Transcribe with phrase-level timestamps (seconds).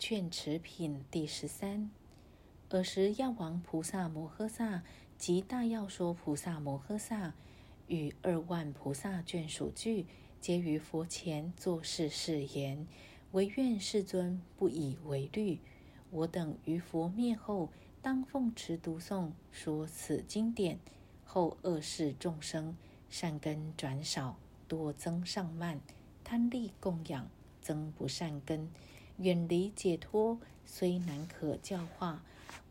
[0.00, 1.90] 劝持品第十三。
[2.70, 4.82] 尔时，药王菩萨摩诃萨
[5.18, 7.34] 及大药说菩萨摩诃萨
[7.86, 10.06] 与二万菩萨眷属俱，
[10.40, 12.86] 皆于佛前作是誓言：
[13.32, 15.58] 唯愿世尊不以为虑。
[16.10, 17.68] 我等于佛灭后，
[18.00, 20.78] 当奉持读诵说此经典。
[21.24, 22.74] 后恶世众生
[23.10, 25.78] 善根转少，多增上慢，
[26.24, 27.28] 贪利供养，
[27.60, 28.70] 增不善根。
[29.20, 32.22] 远离解脱，虽难可教化。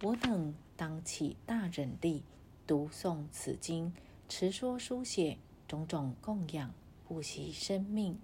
[0.01, 2.23] 我等当起大忍力，
[2.65, 3.93] 读诵此经，
[4.27, 6.73] 持说书写，种种供养，
[7.07, 8.17] 不惜生命。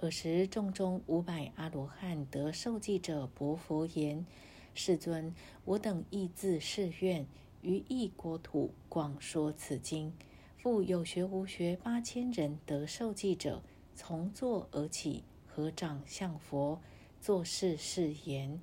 [0.00, 4.24] 尔时，众中五百阿罗汉得受记者薄佛言
[4.72, 5.34] ：“世尊，
[5.64, 7.26] 我等亦自誓愿，
[7.62, 10.12] 于异国土广说此经。
[10.58, 13.62] 复有学无学八千人得受记者，
[13.96, 16.80] 从座而起，合掌向佛。”
[17.22, 18.60] 作是誓言：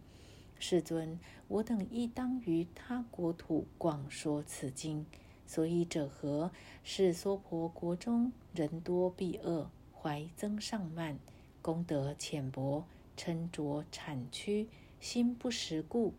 [0.60, 5.06] 世尊，我等亦当于他国土广说此经。
[5.48, 6.52] 所以者何？
[6.84, 11.18] 是娑婆国中人多弊恶，怀增上慢，
[11.62, 12.84] 功德浅薄，
[13.16, 14.68] 嗔浊产屈，
[15.00, 16.14] 心不实故。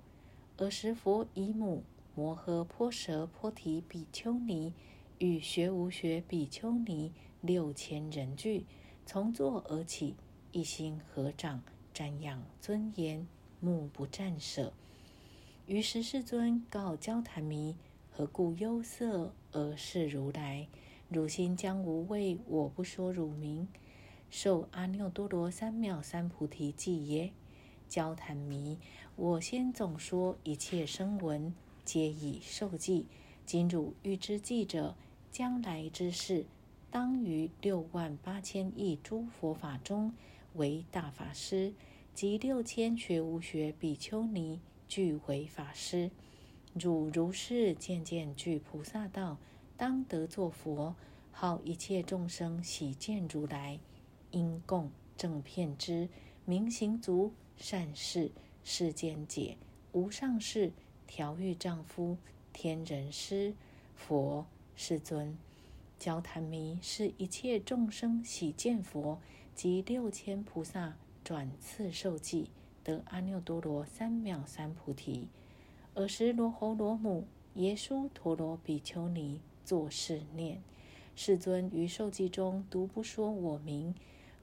[0.56, 1.82] 尔时佛以母
[2.14, 4.72] 摩诃婆舍波提比丘尼
[5.18, 8.64] 与学无学比丘尼六千人俱，
[9.04, 10.16] 从座而起，
[10.52, 11.62] 一心合掌。
[11.94, 13.26] 瞻仰尊严，
[13.60, 14.72] 目不战舍。
[15.66, 17.76] 于是世尊告焦檀弥：
[18.10, 20.68] 何故忧色而视如来？
[21.08, 23.66] 汝心将无畏，我不说汝名。
[24.30, 27.32] 受阿耨多罗三藐三菩提记耶？
[27.88, 28.78] 焦檀弥：
[29.16, 31.52] 我先总说一切声闻，
[31.84, 33.06] 皆已受记。
[33.44, 34.94] 今汝欲知记者，
[35.32, 36.46] 将来之事，
[36.92, 40.14] 当于六万八千亿诸佛法中
[40.54, 41.74] 为大法师。
[42.12, 46.10] 及六千学无学比丘尼俱为法师，
[46.74, 49.38] 汝如是渐渐具菩萨道，
[49.76, 50.96] 当得作佛，
[51.30, 53.78] 号一切众生喜见如来，
[54.32, 56.08] 因供正片之
[56.44, 58.32] 明行足善事
[58.64, 59.56] 世间解
[59.92, 60.72] 无上士
[61.06, 62.18] 调御丈夫
[62.52, 63.54] 天人师
[63.94, 64.44] 佛
[64.74, 65.38] 世尊，
[65.98, 69.20] 教檀弥是一切众生喜见佛
[69.60, 70.94] 及六千菩萨。
[71.22, 72.48] 转次受记，
[72.82, 75.28] 得阿耨多罗三藐三菩提。
[75.92, 77.26] 尔时罗侯罗母
[77.56, 80.62] 耶稣陀罗比丘尼作是念：
[81.14, 83.94] 世尊于受记中独不说我名。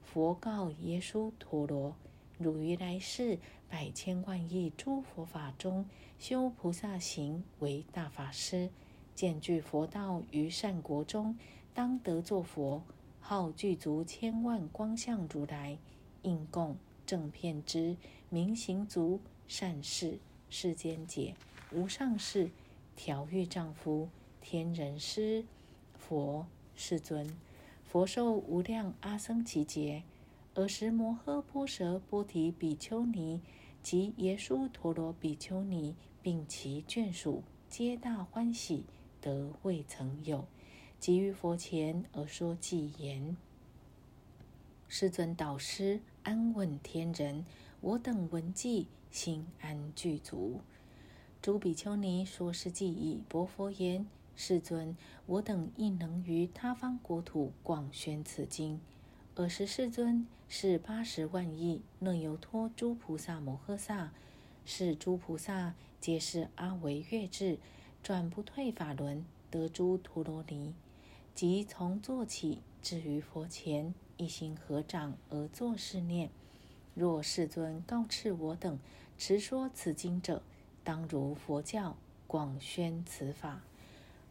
[0.04, 1.96] 佛告耶稣陀罗：
[2.38, 5.84] 汝于来世百千万亿诸佛法中
[6.20, 8.70] 修菩萨行为大法师，
[9.16, 11.36] 见具佛道于善国中，
[11.74, 12.84] 当得作佛，
[13.20, 15.78] 号具足千万光相如来。
[16.22, 17.96] 应供正片之
[18.28, 20.18] 明行足善事
[20.50, 21.34] 世间解
[21.70, 22.50] 无上士
[22.96, 24.08] 调御丈夫
[24.40, 25.44] 天人师
[25.96, 27.34] 佛世尊
[27.84, 30.02] 佛寿无量阿僧祇劫。
[30.54, 33.40] 尔时摩诃波舍波提比丘尼
[33.80, 38.84] 及耶输陀罗比丘尼并其眷属皆大欢喜，
[39.20, 40.44] 得未曾有，
[41.00, 43.36] 即于佛前而说偈言。
[44.88, 47.44] 世尊导师安问天人，
[47.80, 50.60] 我等闻记心安具足。
[51.40, 58.80] 诸比丘尼说是记已，薄佛言：世尊，我等亦能于他方国土广宣此经。
[59.36, 64.12] 尔时世尊是八十万亿那由托诸菩萨摩诃萨，
[64.64, 67.58] 是诸菩萨皆是阿维月智，
[68.02, 70.74] 转不退法轮，得诸陀罗尼，
[71.38, 73.94] 即从坐起至于佛前。
[74.16, 76.30] 一心合掌而作是念：
[76.96, 78.76] 若世尊告敕我等
[79.16, 80.42] 持说此经者，
[80.82, 81.96] 当如佛教
[82.26, 83.62] 广宣此法。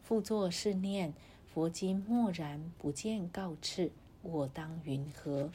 [0.04, 1.14] 复作是念：
[1.46, 3.92] 佛经默然不见告敕，
[4.22, 5.50] 我当云何？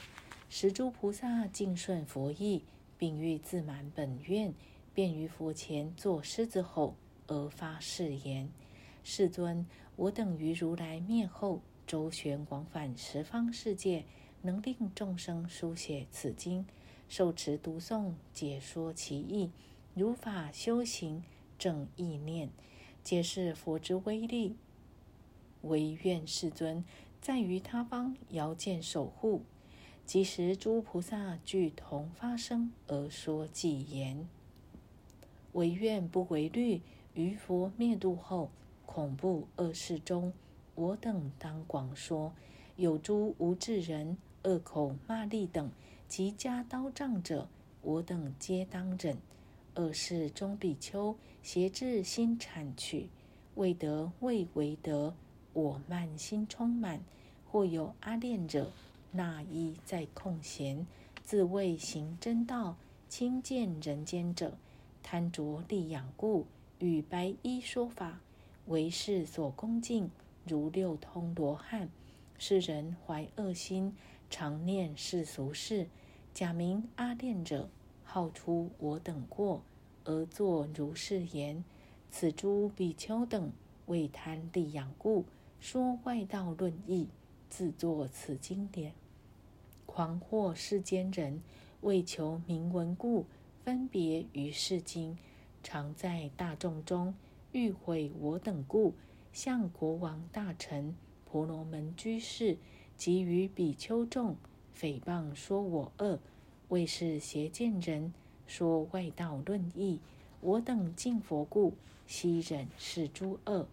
[0.49, 2.63] 十诸菩萨尽顺佛意，
[2.97, 4.51] 并欲自满本愿，
[4.95, 6.95] 便于佛前作狮子吼
[7.27, 8.49] 而发誓言：
[9.03, 14.05] 世尊，我等于如来灭后，周旋往返十方世界。
[14.45, 16.65] 能令众生书写此经，
[17.07, 19.51] 受持读诵，解说其意，
[19.93, 21.23] 如法修行，
[21.57, 22.49] 正意念，
[23.05, 24.57] 皆是佛之威力。
[25.61, 26.83] 唯愿世尊
[27.21, 29.43] 在于他方遥见守护，
[30.05, 34.27] 即时诸菩萨俱同发声而说偈言：
[35.53, 36.81] 唯愿不为虑，
[37.13, 38.51] 于佛灭度后，
[38.85, 40.33] 恐怖恶事中，
[40.75, 42.33] 我等当广说，
[42.75, 44.17] 有诸无智人。
[44.45, 45.71] 恶口骂力等
[46.09, 47.47] 及加刀杖者，
[47.81, 49.17] 我等皆当忍。
[49.75, 53.07] 恶事中比丘邪智心产取，
[53.55, 55.15] 未得未为得，
[55.53, 57.01] 我慢心充满。
[57.49, 58.71] 或有阿恋者，
[59.11, 60.85] 那一在空闲，
[61.23, 62.75] 自谓行真道，
[63.07, 64.57] 亲见人间者，
[65.01, 66.47] 贪着利养故，
[66.79, 68.19] 与白衣说法，
[68.67, 70.09] 为世所恭敬，
[70.45, 71.89] 如六通罗汉。
[72.37, 73.95] 世人怀恶心，
[74.29, 75.87] 常念世俗事，
[76.33, 77.69] 假名阿恋者，
[78.03, 79.61] 好出我等过，
[80.03, 81.63] 而作如是言：
[82.09, 83.51] 此诸比丘等
[83.85, 85.25] 为贪利养故，
[85.59, 87.07] 说外道论义。
[87.49, 88.93] 自作此经典，
[89.85, 91.39] 狂惑世间人，
[91.81, 93.27] 为求名闻故，
[93.63, 95.15] 分别于世经，
[95.61, 97.13] 常在大众中
[97.53, 98.93] 欲毁我等故，
[99.31, 102.57] 向国王大臣、婆罗门居士
[102.97, 104.35] 及于比丘众
[104.75, 106.19] 诽谤说我恶，
[106.69, 108.11] 为是邪见人，
[108.47, 109.99] 说外道论义。
[110.41, 111.73] 我等敬佛故，
[112.07, 113.67] 悉忍是诸恶，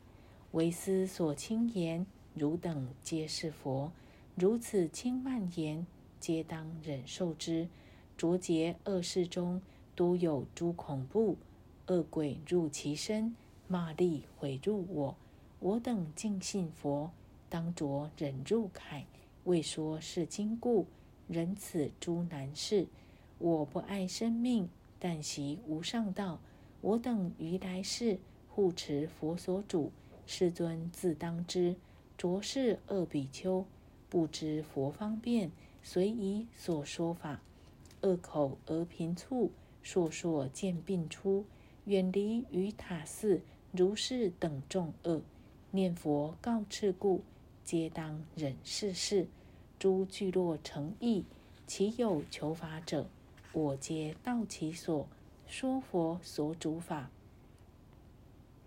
[0.53, 2.07] 为斯所轻言。
[2.33, 3.91] 汝等皆是佛，
[4.37, 5.85] 如此轻慢言，
[6.21, 7.69] 皆当忍受之。
[8.17, 9.61] 浊劫恶世中，
[9.97, 11.37] 多有诸恐怖
[11.89, 13.35] 恶鬼入其身，
[13.71, 15.17] 骂力毁入我。
[15.61, 17.13] 我等敬信佛，
[17.49, 19.05] 当着忍入铠，
[19.45, 20.87] 未说是经故，
[21.29, 22.89] 忍此诸难事。
[23.39, 24.69] 我不爱生命，
[24.99, 26.41] 但习无上道。
[26.81, 28.19] 我等于来世
[28.49, 29.93] 护持佛所主，
[30.27, 31.77] 世尊自当知。
[32.19, 33.65] 浊是恶比丘，
[34.09, 37.41] 不知佛方便，随以所说法，
[38.01, 39.53] 恶口而频促，
[39.85, 41.45] 烁烁见病出，
[41.85, 43.41] 远离于塔寺，
[43.73, 45.23] 如是等众恶，
[45.71, 47.23] 念佛告敕故，
[47.65, 49.29] 皆当忍世事。
[49.79, 51.25] 诸聚落成意，
[51.69, 53.09] 其有求法者，
[53.53, 55.07] 我皆到其所，
[55.47, 57.11] 说佛所主法。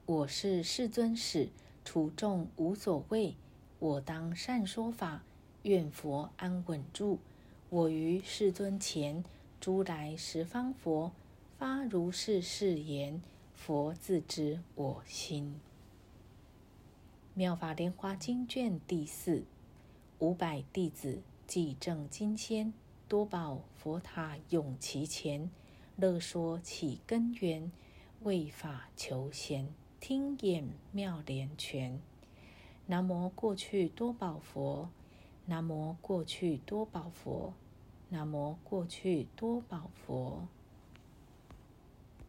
[0.06, 1.50] 我是世尊使，
[1.84, 3.36] 处众无所谓。
[3.80, 5.22] 我当善说法，
[5.64, 7.20] 愿佛安稳住。
[7.70, 9.24] 我于世尊前，
[9.60, 11.12] 诸来十方佛
[11.60, 13.22] 发如是誓言，
[13.56, 15.60] 佛自知我心。
[17.34, 19.44] 妙法莲华经卷第四，
[20.20, 22.74] 五百弟子即正金仙，
[23.08, 25.50] 多宝佛塔永其前，
[25.96, 27.72] 乐说起根源，
[28.24, 29.68] 为法求贤，
[30.00, 32.02] 听演妙莲泉。
[32.86, 34.90] 南无过去多宝佛，
[35.46, 37.54] 南无过去多宝佛，
[38.10, 40.48] 南无过去多宝佛。